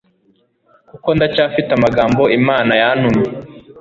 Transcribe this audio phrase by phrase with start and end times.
[0.89, 3.29] kuko ndacyafite amagambo imana yantumye